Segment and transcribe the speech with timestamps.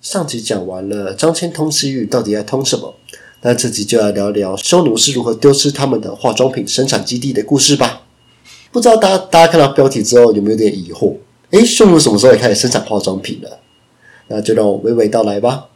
[0.00, 2.94] 上集讲完了张骞通西域到底在通什么，
[3.40, 8.02] 那这集就来聊聊匈奴是如何丢失他们的化妆品生产基地的故事吧。
[8.70, 11.16] 不知道大家大家看到标题之后有没有点疑惑？
[11.50, 13.58] 诶，匈奴什么时候也开始生产化妆品了？
[14.28, 15.70] 那就让我娓娓道来吧。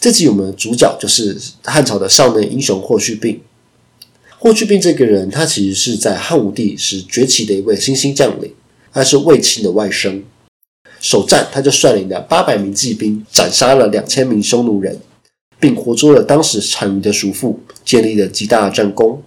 [0.00, 3.40] 这集我们的主角就是汉朝的少年英雄霍去病。
[4.38, 8.52] 霍去病这个人，他其实是在汉武帝时崛起的一位新兴将领，
[8.96, 10.22] 他是卫青的外甥。
[11.02, 14.98] 首战，他就率领了八百名骑兵，斩杀了两千名匈奴人，
[15.60, 19.22] 并活捉了当时单于的叔父，建立了极大的战功。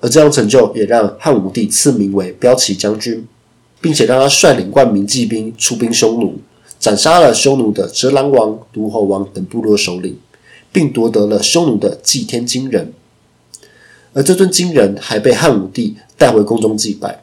[0.00, 3.24] 而这样成就也让汉武帝赐名为骠骑将军，
[3.80, 6.40] 并且让他率领万名骑兵出兵匈奴，
[6.80, 10.18] 斩杀了匈奴的折兰王、独侯王等部落首领，
[10.72, 12.92] 并夺得了匈奴的祭天金人。
[14.12, 17.22] 而这尊金人还被汉武帝带回宫中祭拜。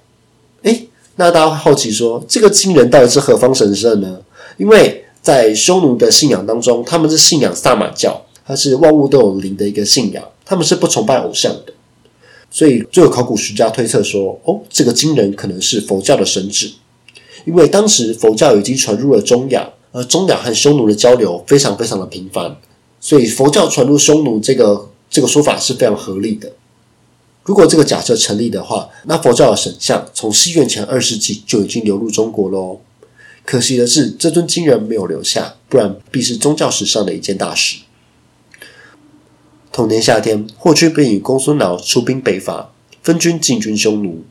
[1.16, 4.20] 那大家会好奇说，这个金人到底是何方神圣呢？
[4.58, 11.74] 因为在匈奴的信仰当中，他们是信仰萨满教，它是万物都有灵的一个信仰，他们是不崇拜偶像的。
[12.50, 16.74] 所以，就有考古学家推测说，哦，这个金人可能是佛教的神祇，
[17.46, 22.56] 因为当时佛教已经传入了中亚，而中亚和匈奴的交流非常非常的频繁，
[23.00, 26.52] 所以佛教传入匈奴这个这个说法是非常合理的。
[27.44, 32.80] 如果这个假设成立的话，那佛教的神像从西元前二世纪就已经流入中国喽。
[33.46, 37.80] 可惜的是，这尊金人没有留下，不然必是宗教史上的一件大事。
[39.74, 42.72] 同年夏天，霍去病与公孙敖出兵北伐，
[43.02, 44.24] 分军进军匈奴。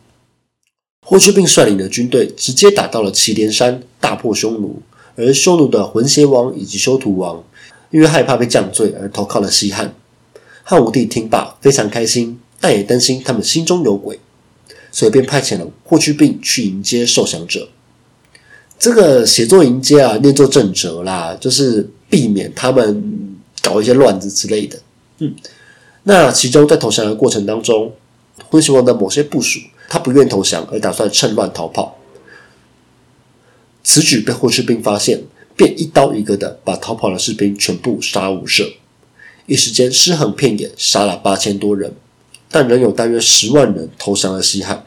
[1.04, 4.80] 霍去病率领的军队直接打到了祁连山，大破匈奴。
[5.16, 7.44] 而匈奴的浑邪王以及修图王，
[7.90, 9.94] 因为害怕被降罪而投靠了西汉。
[10.62, 14.20] 汉武帝听罢非常开心，但也担心他们心中有鬼，
[14.92, 17.68] 所以便派遣了霍去病去迎接受降者。
[18.78, 24.78] 这个写作迎接啊，念作正则啦，就是避免他们搞一些乱子之类的。
[25.18, 25.34] 嗯，
[26.04, 27.92] 那其中在投降的过程当中，
[28.48, 29.58] 灰熊王的某些部属，
[29.88, 31.98] 他不愿投降，而打算趁乱逃跑。
[33.84, 35.22] 此举被霍去病发现，
[35.56, 38.72] 便一刀一个的把逃跑的士兵全部杀无赦，
[39.46, 41.94] 一时间尸横遍野，杀了八千多人，
[42.52, 44.86] 但仍有大约十万人投降了西汉。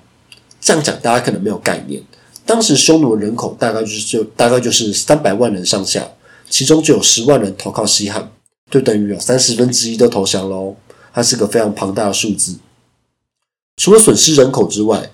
[0.61, 2.01] 这样讲大家可能没有概念，
[2.45, 6.07] 当时匈奴人口大概就是就大概就是三百万人上下，
[6.49, 8.31] 其中就有十万人投靠西汉。
[8.71, 10.75] 就等于有三十分之一都投降喽，
[11.13, 12.55] 它是个非常庞大的数字。
[13.77, 15.11] 除了损失人口之外，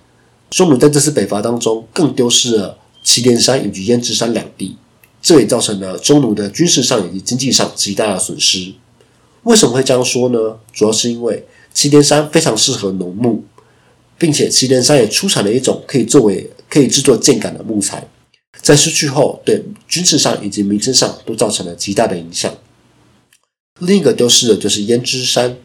[0.52, 4.78] 匈奴在这次北伐当中更丢失了祁连山以及胭脂山两地，
[5.22, 8.74] 这也造成了匈奴的军事上以及经济上极大的损失。
[9.44, 10.58] 为什么会这样说呢？
[10.72, 13.44] 主要是因为祁连山非常适合农牧，
[14.18, 18.08] 并且祁连山也出产了一种可以作为可以制作箭杆的木材，
[18.62, 22.54] 在失去后，对军事上以及民生上都造成了极大的影响。
[23.80, 25.58] 另一个丢失的就是胭脂山。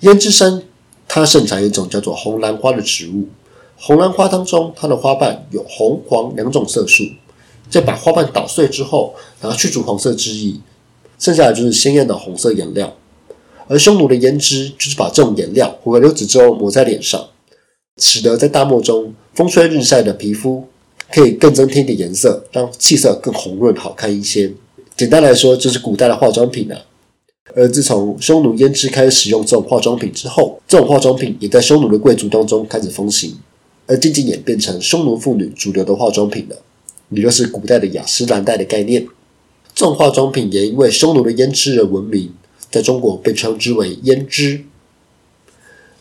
[0.00, 0.62] 胭脂山
[1.08, 3.28] 它盛产一种叫做红兰花的植物。
[3.76, 7.04] 红兰花当中，它的花瓣有红、黄两种色素。
[7.70, 10.60] 在把花瓣捣碎之后，然后去除黄色汁液，
[11.18, 12.94] 剩下的就是鲜艳的红色颜料。
[13.66, 17.28] 而匈奴的胭脂就是把这种颜料混合流子之后抹在脸上，
[17.98, 20.64] 使得在大漠中风吹日晒的皮肤
[21.10, 24.52] 可以更增添一点颜色，让气色更红润好看一些。
[24.96, 26.78] 简单来说，就是古代的化妆品啊。
[27.54, 33.36] 而自从匈奴胭脂开始使用这种化妆品之后，这种化妆品也在匈奴的贵族当中开始风行，
[33.86, 36.56] 而渐渐演变成匈奴妇女主流的化妆品了，
[37.10, 39.06] 也就是古代的雅诗兰黛的概念。
[39.74, 42.32] 这种化妆品也因为匈奴的胭脂而闻名，
[42.74, 44.64] 在中国被称之为胭脂。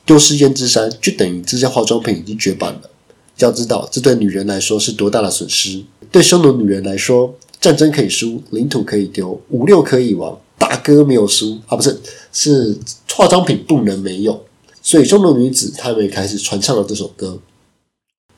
[0.07, 2.89] 丢失胭脂山，就等于这些化妆品已经绝版了。
[3.38, 5.83] 要知道，这对女人来说是多大的损失？
[6.12, 10.39] 对匈奴女人来说，战争可以输，领土可以丢，五六可以亡。
[10.57, 12.01] 大哥没有输啊，不是，
[12.33, 12.75] 是
[13.12, 14.44] 化妆品不能没有。
[14.81, 17.39] 所以匈奴女子她们也开始传唱了这首歌：“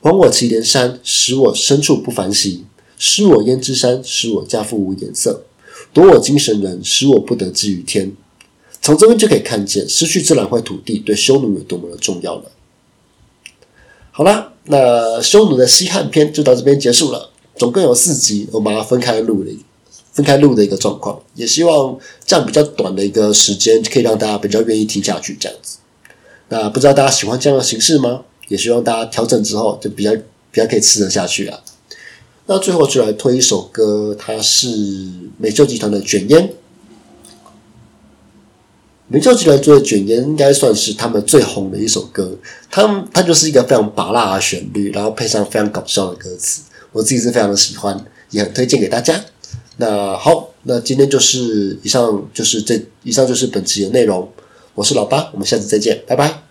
[0.02, 2.64] 还我祁连山，使我牲畜不烦息；
[2.98, 5.40] 失我胭脂山，使我家父无颜色；
[5.92, 8.12] 夺我精神人，使我不得志于天。”
[8.86, 12.44] 从这边就可以看见，失去这两块土地对匈奴有多么的重要了。
[14.12, 19.50] 好啦，那匈奴的西汉篇就到这边结束了，总共有四集，我把它分开录了。
[20.12, 25.78] 分开录的一个状况，也希望这样比较短的一个时间，可以让大家比较愿意听下去这样子。
[26.50, 28.22] 那不知道大家喜欢这样的形式吗？
[28.46, 30.12] 也希望大家调整之后就比较
[30.52, 31.58] 比较可以吃得下去啊。
[32.46, 34.68] 那最后就来推一首歌，它是
[35.38, 36.48] 美秀集团的《卷烟》。
[39.08, 42.36] 美洲集团做的卷烟应该算是他们最红的一首歌，
[42.70, 49.24] 他们它就是一个非常拔辣的旋律，然后配上非常搞笑的歌词，我自己是非常的喜欢，也很推荐给大家。
[49.76, 54.28] 那好，那今天就是以上就是这以上就是本期的内容，
[54.74, 56.45] 我是老八，我们下次再见，拜拜。